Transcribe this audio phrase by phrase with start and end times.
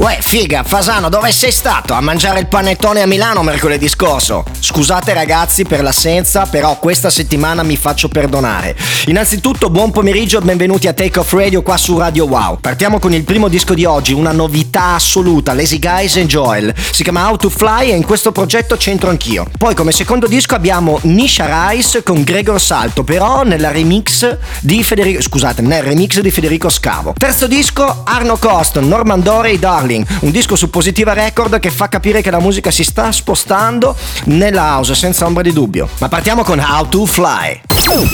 [0.00, 1.92] Uè, figa, Fasano, dove sei stato?
[1.92, 4.46] A mangiare il panettone a Milano mercoledì scorso?
[4.58, 8.74] Scusate ragazzi per l'assenza, però questa settimana mi faccio perdonare.
[9.08, 12.60] Innanzitutto, buon pomeriggio e benvenuti a Take Off Radio qua su Radio Wow.
[12.60, 16.74] Partiamo con il primo disco di oggi, una novità assoluta, Lazy Guys and Joel.
[16.92, 19.44] Si chiama How to Fly e in questo progetto c'entro anch'io.
[19.58, 25.20] Poi come secondo disco abbiamo Nisha Rice con Gregor Salto, però nella remix di Federico...
[25.20, 27.12] scusate, nel remix di Federico Scavo.
[27.18, 29.88] Terzo disco, Arno Cost, Norman Dorey, Darling.
[29.96, 34.62] Un disco su Positiva Record che fa capire che la musica si sta spostando nella
[34.62, 35.88] house, senza ombra di dubbio.
[35.98, 37.60] Ma partiamo con How to Fly.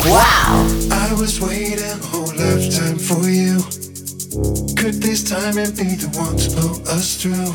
[0.05, 3.63] Wow I was waiting a whole lifetime for you.
[4.75, 7.55] Could this time it be the one to pull us through?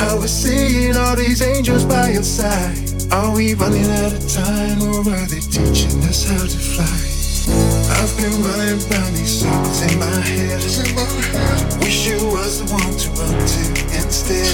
[0.00, 3.12] I was seeing all these angels by your side.
[3.12, 7.09] Are we running out of time or are they teaching us how to fly?
[8.00, 10.62] I've been running round these circles in my head.
[11.80, 13.62] Wish you was the one to run to
[13.98, 14.50] instead.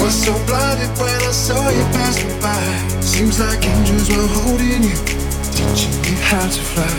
[0.00, 3.00] Was so blinded when I saw you pass me by.
[3.00, 4.96] Seems like angels were holding you,
[5.50, 6.94] teaching you how to fly.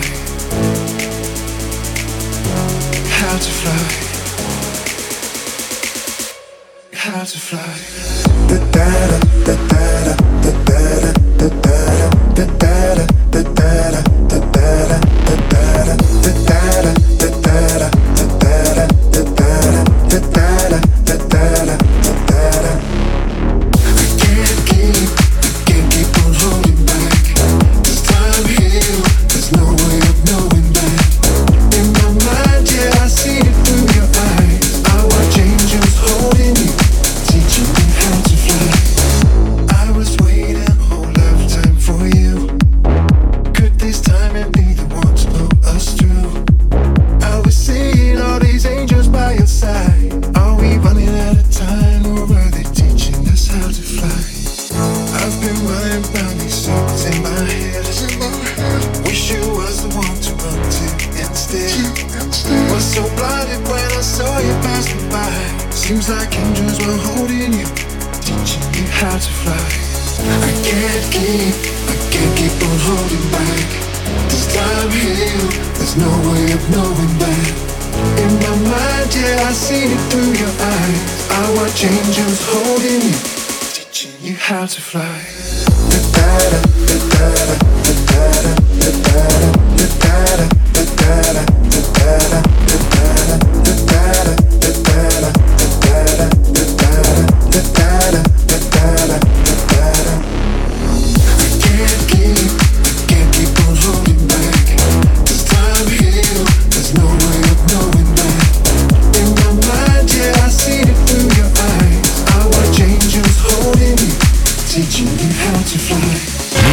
[3.18, 3.82] How to fly.
[6.94, 7.74] How to fly.
[8.48, 10.52] Da da da da da da da
[11.38, 11.48] da
[12.34, 13.25] da da da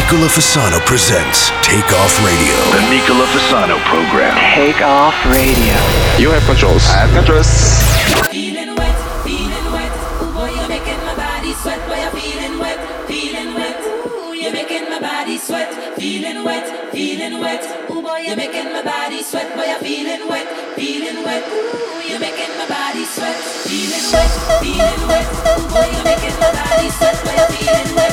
[0.04, 2.54] Nicola Fasano presents Take Off Radio.
[2.76, 4.36] The Nicola Fasano program.
[4.52, 5.74] Take off radio.
[6.20, 6.84] You have controls.
[6.92, 7.48] I have controls.
[8.28, 8.94] Feeling wet,
[9.24, 9.90] feeling wet.
[10.20, 11.80] Ooh, boy, you're making my body sweat.
[11.88, 12.78] Boy, you're feeling wet,
[13.08, 13.80] feeling wet.
[13.80, 15.72] Ooh, you're making my body sweat.
[15.96, 17.64] Feeling wet, feeling wet.
[17.90, 19.56] Ooh, boy, you're making my body sweat.
[19.56, 21.42] Boy, you're feeling wet, feeling wet.
[21.48, 23.34] Ooh, you're making my body sweat.
[23.64, 25.26] Feeling wet, feeling wet.
[25.48, 27.16] Ooh, boy, you're making my body sweat.
[27.24, 28.12] Boy, you're feeling wet,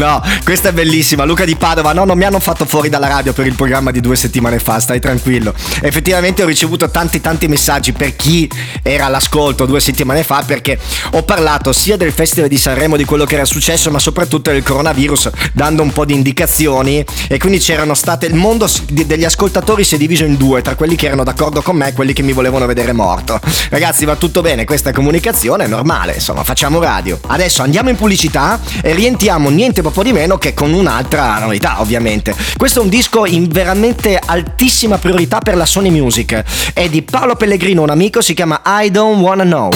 [0.00, 1.24] No, questa è bellissima.
[1.24, 4.00] Luca di Padova, no, non mi hanno fatto fuori dalla radio per il programma di
[4.00, 5.52] due settimane fa, stai tranquillo.
[5.82, 8.50] Effettivamente ho ricevuto tanti tanti messaggi per chi
[8.82, 10.78] era all'ascolto due settimane fa perché
[11.10, 14.62] ho parlato sia del Festival di Sanremo, di quello che era successo, ma soprattutto del
[14.62, 18.24] coronavirus, dando un po' di indicazioni e quindi c'erano state...
[18.24, 21.76] Il mondo degli ascoltatori si è diviso in due, tra quelli che erano d'accordo con
[21.76, 23.38] me e quelli che mi volevano vedere morto.
[23.68, 27.20] Ragazzi, va tutto bene, questa comunicazione è normale, insomma, facciamo radio.
[27.26, 31.80] Adesso andiamo in pubblicità e rientriamo niente un po' di meno che con un'altra novità
[31.80, 32.34] ovviamente.
[32.56, 36.44] Questo è un disco in veramente altissima priorità per la Sony Music.
[36.72, 39.70] È di Paolo Pellegrino, un amico, si chiama I Don't Wanna Know.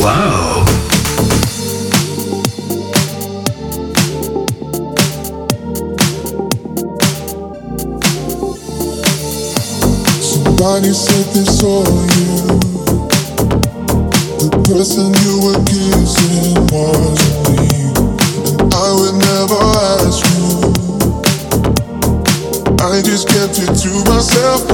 [0.00, 0.64] Wow!
[10.20, 12.58] Somebody said they saw you.
[14.36, 17.13] The person you accusing was.
[24.14, 24.73] myself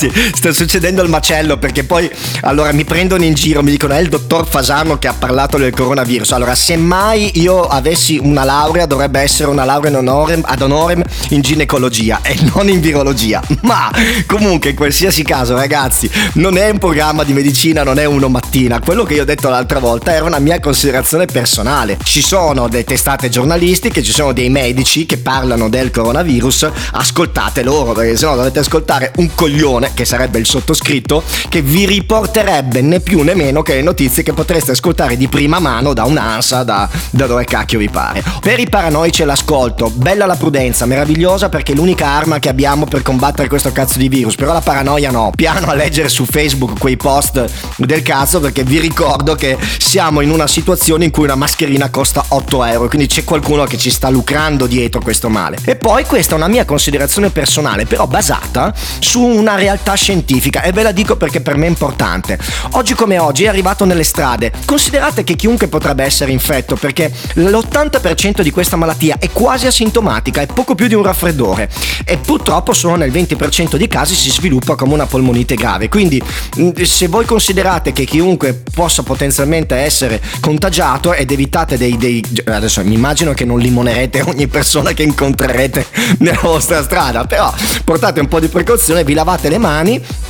[0.00, 2.08] Ragazzi, sta succedendo il macello perché poi
[2.42, 5.72] allora mi prendono in giro, mi dicono è il dottor Fasano che ha parlato del
[5.72, 6.30] coronavirus.
[6.32, 11.40] Allora, se mai io avessi una laurea, dovrebbe essere una laurea honorem- ad honorem in
[11.40, 13.42] ginecologia e non in virologia.
[13.62, 13.90] Ma
[14.26, 18.78] comunque, in qualsiasi caso, ragazzi, non è un programma di medicina, non è uno mattina.
[18.78, 21.98] Quello che io ho detto l'altra volta era una mia considerazione personale.
[22.04, 27.92] Ci sono delle testate giornalistiche, ci sono dei medici che parlano del coronavirus, ascoltate loro
[27.92, 33.22] perché sennò dovete ascoltare un coglione, che sarebbe il sottoscritto, che vi riporterebbe né più
[33.22, 37.26] né meno che le notizie che potreste ascoltare di prima mano da un'ansa, da, da
[37.26, 38.22] dove cacchio vi pare.
[38.40, 43.02] Per i paranoici l'ascolto, bella la prudenza, meravigliosa perché è l'unica arma che abbiamo per
[43.02, 45.32] combattere questo cazzo di virus, però la paranoia no.
[45.34, 47.44] Piano a leggere su Facebook quei post
[47.76, 52.24] del cazzo perché vi ricordo che siamo in una situazione in cui una mascherina costa
[52.28, 55.58] 8 euro, quindi c'è qualcuno che ci sta lucrando dietro questo male.
[55.64, 60.72] E poi questa è una mia considerazione personale, però basata su una realtà scientifica e
[60.72, 62.38] ve la dico perché per me è importante.
[62.72, 64.52] Oggi come oggi è arrivato nelle strade.
[64.64, 70.46] Considerate che chiunque potrebbe essere infetto perché l'80% di questa malattia è quasi asintomatica, è
[70.46, 71.68] poco più di un raffreddore
[72.04, 75.88] e purtroppo solo nel 20% di casi si sviluppa come una polmonite grave.
[75.88, 76.22] Quindi
[76.56, 82.82] mh, se voi considerate che chiunque possa potenzialmente essere contagiato ed evitate dei, dei adesso
[82.84, 85.86] mi immagino che non limonerete ogni persona che incontrerete
[86.18, 87.52] nella vostra strada, però
[87.84, 89.67] portate un po' di precauzione, vi lavate le mani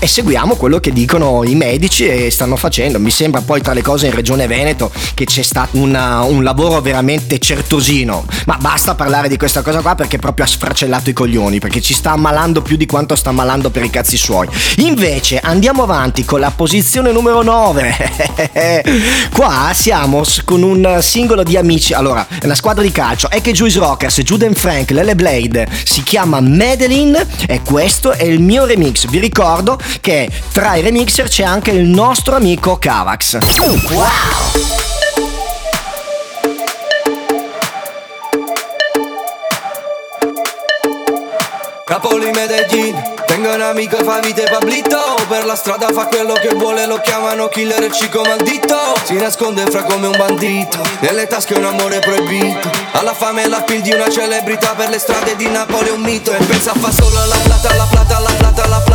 [0.00, 2.98] e seguiamo quello che dicono i medici e stanno facendo.
[2.98, 6.80] Mi sembra poi tra le cose in Regione Veneto che c'è stato una- un lavoro
[6.80, 11.60] veramente certosino, ma basta parlare di questa cosa qua perché proprio ha sfracellato i coglioni,
[11.60, 14.48] perché ci sta ammalando più di quanto sta ammalando per i cazzi suoi.
[14.78, 18.82] Invece andiamo avanti con la posizione numero 9.
[19.32, 23.78] Qua siamo con un singolo di amici, allora, una squadra di calcio, è che Juice
[23.78, 29.06] Rockers, Juden Frank, Lele Blade, si chiama Madeline e questo è il mio remix.
[29.08, 33.38] Vi ricordo che tra i remixer c'è anche il nostro amico Cavax.
[41.98, 42.94] Napoli, Medellín,
[43.26, 45.16] tengo Venga un amico e fa vite pablito.
[45.28, 48.76] Per la strada fa quello che vuole Lo chiamano killer e cico maldito.
[49.02, 52.70] Si nasconde fra come un bandito Nelle tasche un amore proibito.
[52.92, 56.30] Alla fame e la pill di una celebrità Per le strade di Napoli un mito.
[56.32, 58.87] E pensa fa solo alla plata, alla plata, alla plata, alla plata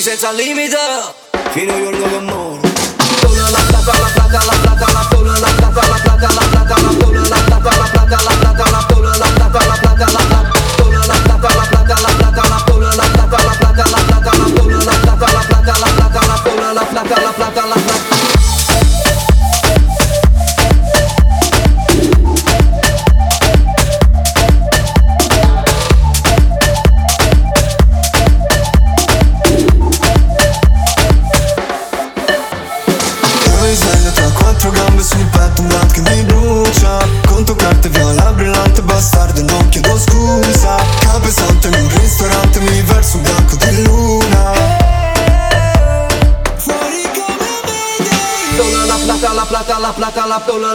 [0.00, 0.76] senza limite
[1.50, 2.49] Fino al giorno che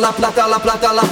[0.05, 1.04] la solo la plata, la plata, la plata, la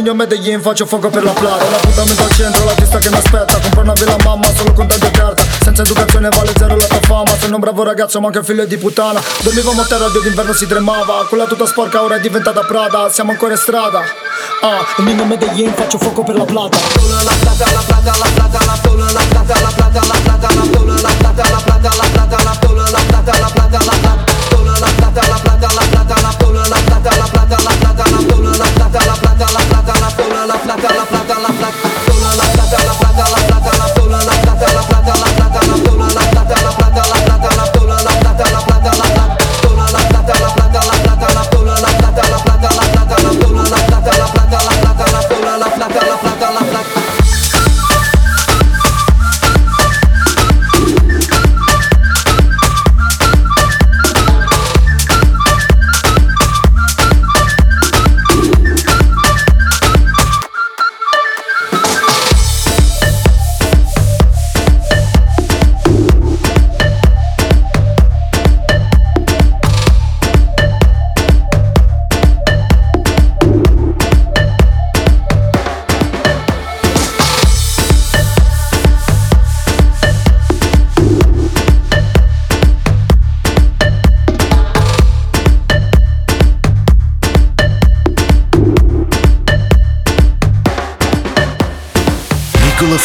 [0.00, 3.16] Nino Medellin faccio fuoco per la plata Un appuntamento al centro la pista che mi
[3.16, 7.00] aspetta Compro una villa mamma solo con tante carta Senza educazione vale zero la tua
[7.02, 10.22] fama Sei un bravo ragazzo ma anche un figlio di puttana Dormivamo a terra Dio
[10.22, 14.00] d'inverno si tremava Quella tutta sporca ora è diventata Prada Siamo ancora in strada
[14.62, 18.64] Ah, il Nino Medellin faccio fuoco per la plata la plata, la plata, la plata,
[18.64, 22.08] la solo la plata, la plata, la plata, la solo la plata, la plata, la
[22.08, 24.48] plata, la solo la plata, la plata, la plata, la plata, la plata, la plata,
[24.48, 27.68] la solo la plata, la plata, la plata, la solo la plata, la plata, la
[27.68, 29.79] plata, la solo la plata,
[31.40, 31.89] la plata, la plata, solo la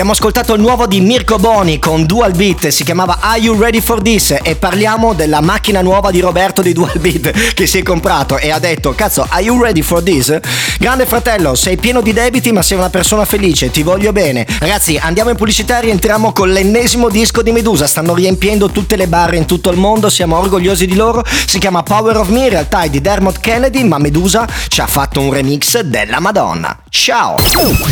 [0.00, 3.82] Abbiamo ascoltato il nuovo di Mirko Boni con Dual Beat, si chiamava Are You Ready
[3.82, 4.34] for This?
[4.42, 8.50] E parliamo della macchina nuova di Roberto di Dual Beat che si è comprato e
[8.50, 10.40] ha detto cazzo Are you ready for this?
[10.78, 14.46] Grande fratello, sei pieno di debiti ma sei una persona felice, ti voglio bene.
[14.58, 19.06] Ragazzi andiamo in pubblicità e rientriamo con l'ennesimo disco di Medusa, stanno riempiendo tutte le
[19.06, 22.48] barre in tutto il mondo, siamo orgogliosi di loro, si chiama Power of Me, in
[22.48, 26.84] realtà è di Dermot Kennedy ma Medusa ci ha fatto un remix della Madonna.
[26.88, 27.36] Ciao!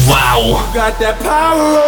[0.06, 0.58] Wow!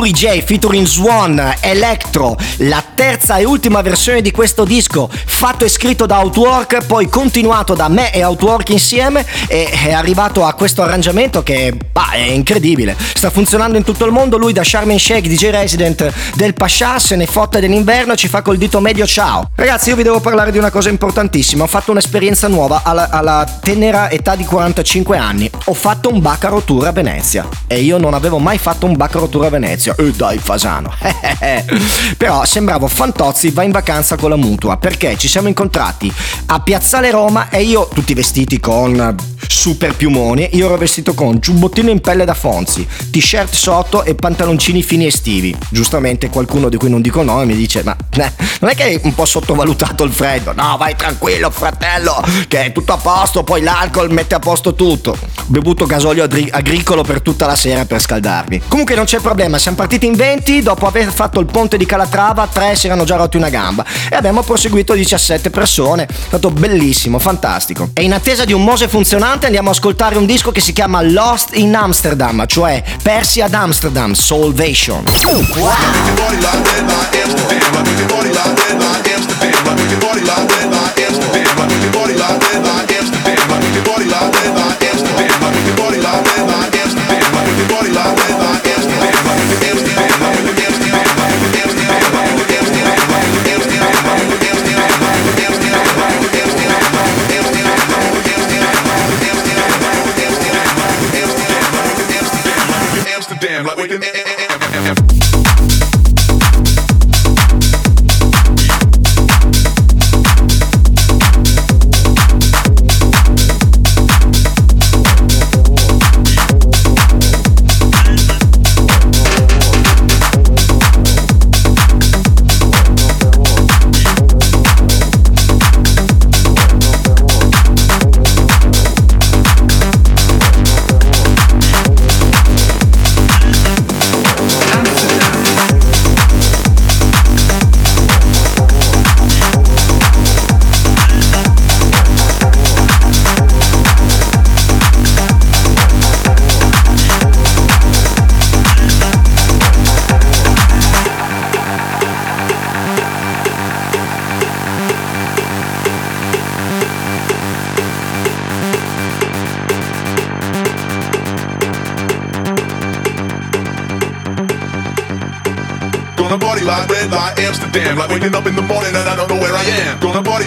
[0.00, 5.68] Yuri J featuring Swan, Electro, la terza e ultima versione di questo disco, fatto e
[5.68, 10.80] scritto da Outwork, poi continuato da me e Outwork insieme e è arrivato a questo
[10.80, 12.96] arrangiamento che bah, è incredibile.
[13.12, 16.98] Sta funzionando in tutto il mondo, lui da Sharm el Sheikh, DJ resident del Pasha,
[16.98, 19.50] se ne fotte dell'inverno ci fa col dito medio ciao.
[19.54, 23.44] Ragazzi, io vi devo parlare di una cosa importantissima, ho fatto un'esperienza nuova alla, alla
[23.60, 25.50] tenera età di 45 anni.
[25.66, 29.48] Ho fatto un Bacaro a Venezia e io non avevo mai fatto un Bacaro a
[29.50, 29.89] Venezia.
[29.96, 30.92] E dai, Fasano.
[32.16, 36.12] Però sembravo Fantozzi va in vacanza con la mutua perché ci siamo incontrati
[36.46, 39.16] a Piazzale Roma e io tutti vestiti con
[39.50, 44.82] super piumoni, io ero vestito con giubbottino in pelle da Fonzi, t-shirt sotto e pantaloncini
[44.82, 45.54] fini estivi.
[45.70, 49.00] Giustamente qualcuno di cui non dico nome mi dice "Ma eh, non è che hai
[49.02, 50.52] un po' sottovalutato il freddo?".
[50.52, 55.10] No, vai tranquillo, fratello, che è tutto a posto, poi l'alcol mette a posto tutto.
[55.10, 58.62] Ho bevuto gasolio agri- agricolo per tutta la sera per scaldarmi.
[58.68, 62.46] Comunque non c'è problema, siamo partiti in 20, dopo aver fatto il ponte di Calatrava,
[62.46, 66.06] tre si erano già rotti una gamba e abbiamo proseguito 17 persone.
[66.06, 67.90] È stato bellissimo, fantastico.
[67.92, 71.02] E in attesa di un Mose funzionante andiamo a ascoltare un disco che si chiama
[71.02, 75.04] Lost in Amsterdam, cioè Persi ad Amsterdam, Salvation.
[75.04, 76.30] Amsterdam,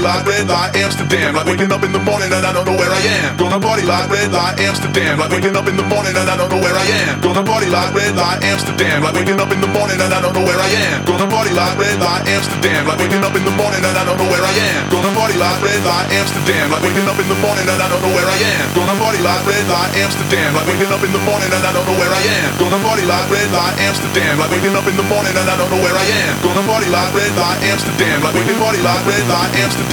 [0.03, 2.91] like red light Amsterdam, like waking up in the morning and I don't know where
[2.91, 3.39] I am.
[3.39, 6.51] Gonna party like red light Amsterdam, like waking up in the morning and I don't
[6.51, 7.23] know where I am.
[7.23, 10.35] Gonna party like red light Amsterdam, like waking up in the morning and I don't
[10.35, 11.07] know where I am.
[11.07, 14.19] Gonna party like red light Amsterdam, like waking up in the morning and I don't
[14.19, 14.91] know where I am.
[14.91, 18.03] Gonna party like red light Amsterdam, like waking up in the morning and I don't
[18.03, 18.75] know where I am.
[18.75, 21.87] Gonna party like red light Amsterdam, like waking up in the morning and I don't
[21.87, 22.51] know where I am.
[22.59, 25.71] Gonna party like red light Amsterdam, like waking up in the morning and I don't
[25.71, 26.35] know where I am.
[26.43, 29.92] Gonna party like red light Amsterdam, like can party like red light Amsterdam,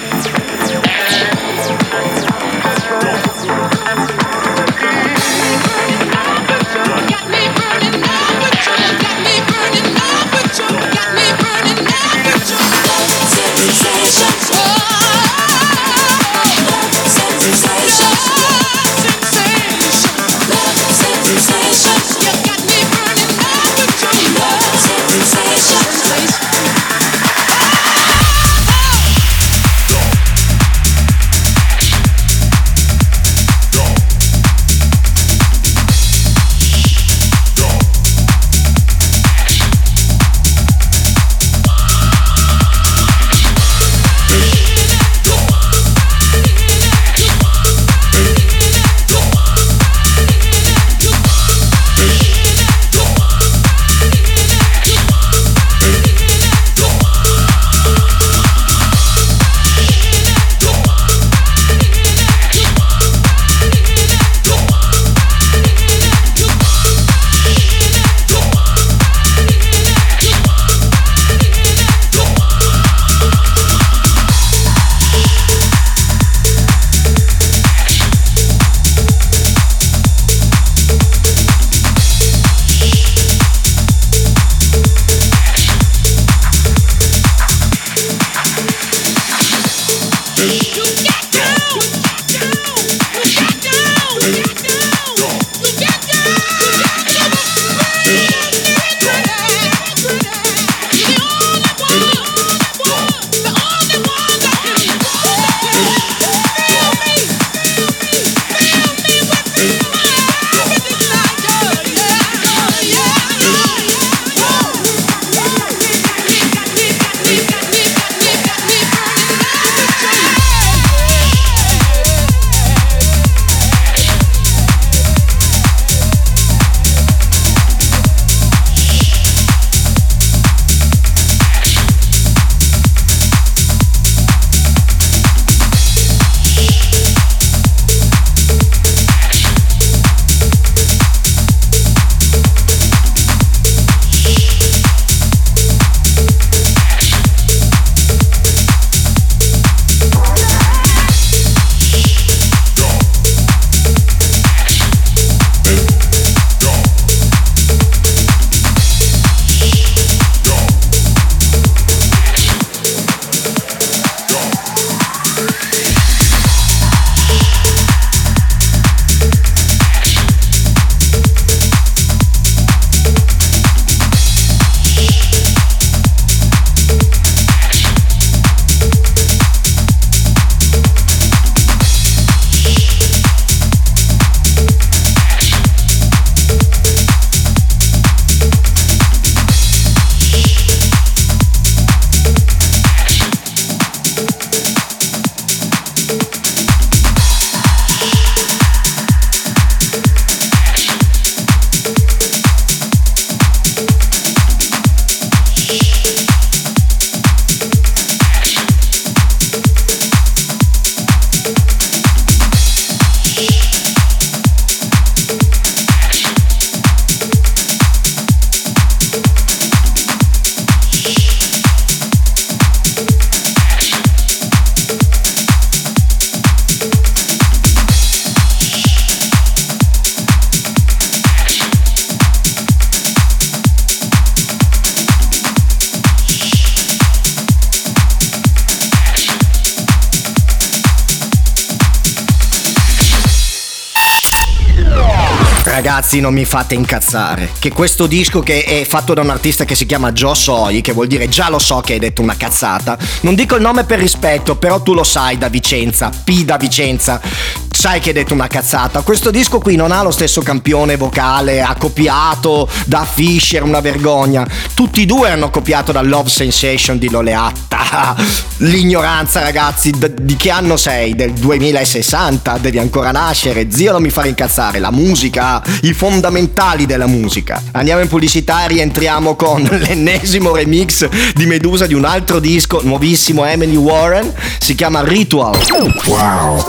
[246.11, 247.51] Ragazzi non mi fate incazzare.
[247.57, 250.91] Che questo disco che è fatto da un artista che si chiama Joe Soi, che
[250.91, 252.97] vuol dire già lo so che hai detto una cazzata.
[253.21, 257.21] Non dico il nome per rispetto, però tu lo sai da Vicenza, P da Vicenza.
[257.69, 259.01] Sai che hai detto una cazzata.
[259.01, 264.45] Questo disco qui non ha lo stesso campione vocale, ha copiato da Fisher, una vergogna.
[264.73, 267.80] Tutti e due hanno copiato da Love Sensation di Loleatta.
[268.57, 271.15] L'ignoranza, ragazzi, d- di che anno sei?
[271.15, 272.57] Del 2060?
[272.57, 273.71] Devi ancora nascere?
[273.71, 274.79] Zio, non mi fare incazzare.
[274.79, 277.61] La musica, i fondamentali della musica.
[277.71, 283.45] Andiamo in pubblicità e rientriamo con l'ennesimo remix di Medusa di un altro disco nuovissimo,
[283.45, 284.31] Emily Warren.
[284.59, 285.59] Si chiama Ritual.
[286.05, 286.63] Wow.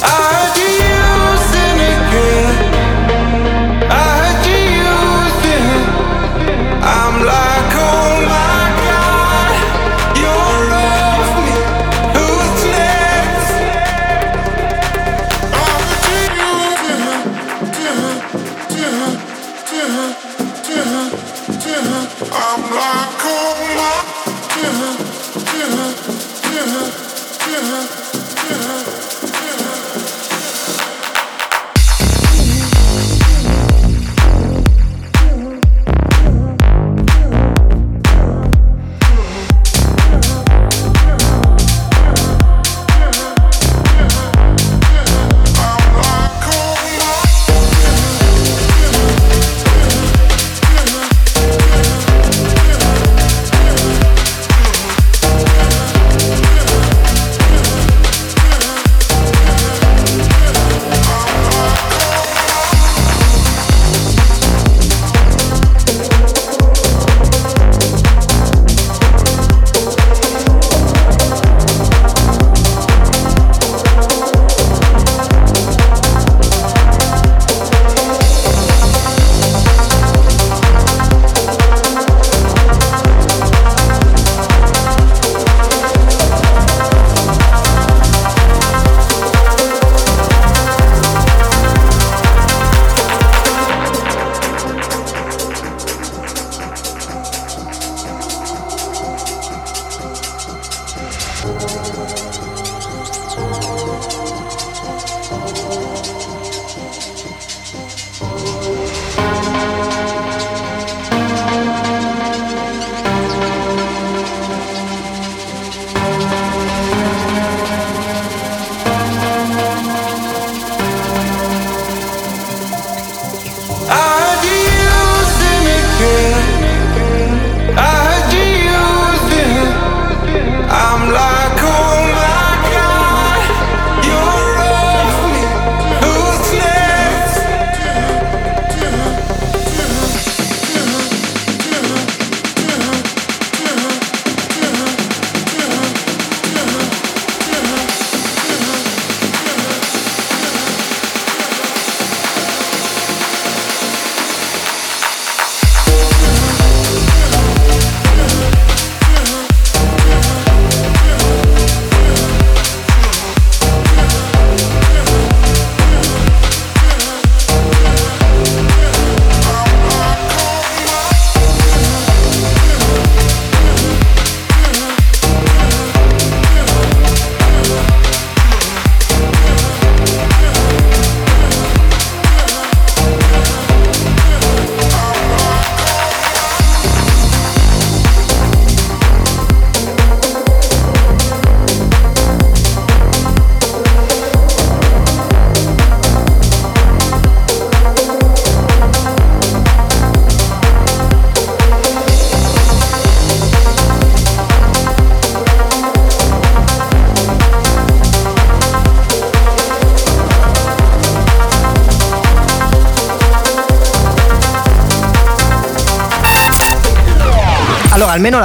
[0.00, 0.97] I'm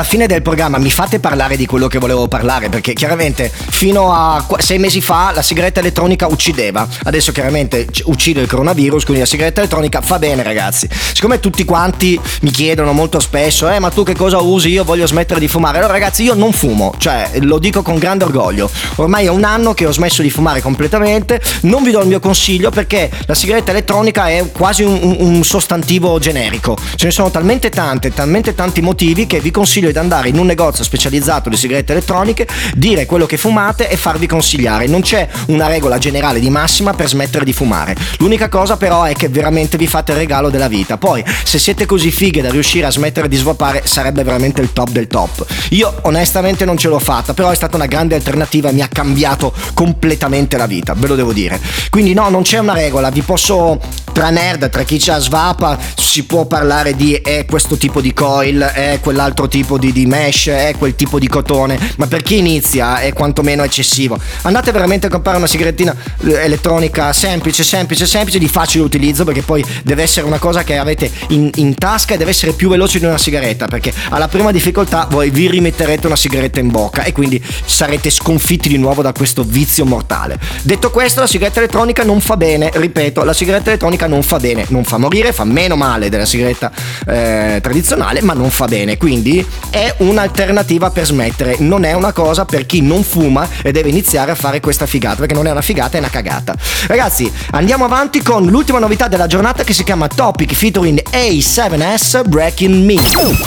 [0.03, 3.49] alla fine del programma mi fate parlare di quello che volevo parlare, perché chiaramente
[3.83, 6.87] fino a sei mesi fa la sigaretta elettronica uccideva.
[7.03, 10.87] Adesso chiaramente uccide il coronavirus, quindi la sigaretta elettronica fa bene, ragazzi.
[10.89, 14.69] Siccome tutti quanti mi chiedono molto spesso, eh, ma tu che cosa usi?
[14.69, 15.79] Io voglio smettere di fumare.
[15.79, 18.69] Allora, ragazzi, io non fumo, cioè lo dico con grande orgoglio.
[18.95, 21.41] Ormai è un anno che ho smesso di fumare completamente.
[21.63, 26.19] Non vi do il mio consiglio perché la sigaretta elettronica è quasi un- un sostantivo
[26.19, 26.77] generico.
[26.95, 30.45] Ce ne sono talmente tante, talmente tanti motivi che vi consiglio di andare in un
[30.45, 34.87] negozio specializzato di sigarette elettroniche, dire quello che fumate e farvi consigliare.
[34.87, 37.95] Non c'è una regola generale di massima per smettere di fumare.
[38.19, 40.97] L'unica cosa però è che veramente vi fate il regalo della vita.
[40.97, 44.89] Poi, se siete così fighe da riuscire a smettere di svapare, sarebbe veramente il top
[44.89, 45.45] del top.
[45.69, 48.87] Io onestamente non ce l'ho fatta, però è stata una grande alternativa e mi ha
[48.87, 51.59] cambiato completamente la vita, ve lo devo dire.
[51.89, 53.79] Quindi no, non c'è una regola, vi posso
[54.13, 58.61] tra nerd, tra chi c'ha svapa, si può parlare di è questo tipo di coil,
[58.61, 62.99] è quell'altro tipo di, di mesh, è quel tipo di cotone, ma per chi inizia
[62.99, 64.17] è quantomeno eccessivo.
[64.43, 65.93] Andate veramente a comprare una sigarettina
[66.25, 70.77] eh, elettronica semplice, semplice, semplice, di facile utilizzo, perché poi deve essere una cosa che
[70.77, 74.51] avete in, in tasca e deve essere più veloce di una sigaretta, perché alla prima
[74.51, 79.11] difficoltà voi vi rimetterete una sigaretta in bocca e quindi sarete sconfitti di nuovo da
[79.11, 80.37] questo vizio mortale.
[80.61, 84.65] Detto questo, la sigaretta elettronica non fa bene, ripeto, la sigaretta elettronica non fa bene,
[84.69, 86.71] non fa morire, fa meno male della sigaretta
[87.05, 92.45] eh, tradizionale, ma non fa bene, quindi è un'alternativa per smettere, non è una cosa
[92.45, 95.61] per chi non fuma e deve iniziare a fare questa figata, perché non è una
[95.61, 96.55] figata, è una cagata.
[96.87, 102.85] Ragazzi, andiamo avanti con l'ultima novità della giornata che si chiama Topic featuring A7S Breaking
[102.85, 102.95] Me.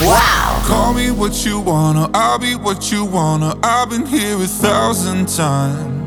[0.01, 0.65] Wow!
[0.65, 3.57] Call me what you wanna, I'll be what you wanna.
[3.63, 6.06] I've been here a thousand times.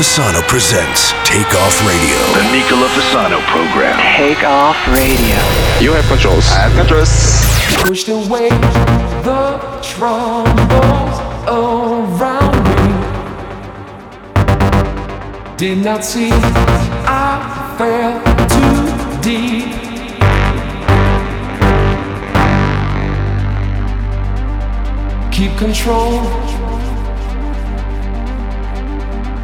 [0.00, 2.16] Fasano presents Take Off Radio.
[2.32, 3.98] The Nicola Fasano program.
[4.16, 5.36] Take off radio.
[5.78, 6.48] You have controls.
[6.48, 7.44] I have controls.
[7.86, 8.48] Pushed away
[9.28, 12.80] the troubles around me.
[15.58, 19.68] Did not see I fell too deep.
[25.30, 26.39] Keep control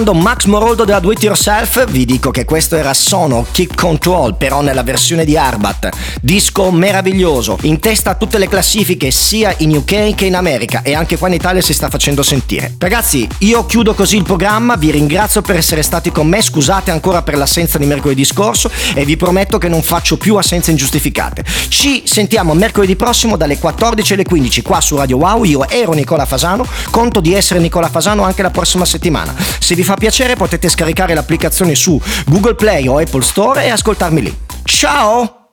[0.00, 4.34] Salutando Max Moroldo della Do It Yourself, vi dico che questo era Sono Kick Control,
[4.34, 5.90] però nella versione di Arbat.
[6.22, 10.94] Disco meraviglioso, in testa a tutte le classifiche sia in UK che in America e
[10.94, 12.76] anche qua in Italia si sta facendo sentire.
[12.78, 17.20] Ragazzi, io chiudo così il programma, vi ringrazio per essere stati con me, scusate ancora
[17.20, 21.44] per l'assenza di mercoledì scorso e vi prometto che non faccio più assenze ingiustificate.
[21.68, 26.24] Ci sentiamo mercoledì prossimo dalle 14 alle 15 qua su Radio Wow, io ero Nicola
[26.24, 29.34] Fasano, conto di essere Nicola Fasano anche la prossima settimana.
[29.58, 34.22] Se vi fa piacere potete scaricare l'applicazione su Google Play o Apple Store e ascoltarmi
[34.22, 34.38] lì.
[34.62, 35.39] Ciao!